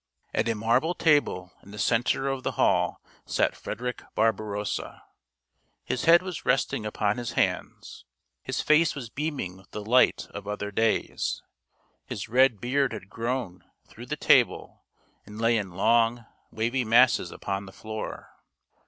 At 0.33 0.49
a 0.49 0.55
marble 0.55 0.95
table 0.95 1.51
in 1.61 1.69
the 1.69 1.77
center 1.77 2.27
of 2.27 2.41
the 2.41 2.53
hall 2.53 2.99
sat 3.27 3.55
Frederick 3.55 4.01
Barbarossa. 4.15 5.03
His 5.83 6.05
head 6.05 6.23
was 6.23 6.43
resting 6.43 6.87
upon 6.87 7.19
his 7.19 7.33
hands; 7.33 8.05
his 8.41 8.61
face 8.63 8.95
was 8.95 9.11
beaming 9.11 9.57
with 9.57 9.69
the 9.69 9.85
light 9.85 10.25
of 10.31 10.47
other 10.47 10.71
days; 10.71 11.43
his 12.03 12.27
red 12.27 12.59
beard 12.59 12.93
had 12.93 13.11
grown 13.11 13.63
through 13.85 14.07
the 14.07 14.15
table 14.17 14.81
and 15.27 15.39
lay 15.39 15.55
in 15.55 15.69
long, 15.69 16.25
wavy 16.49 16.83
masses 16.83 17.29
upon 17.29 17.67
the 17.67 17.71
floor. 17.71 18.31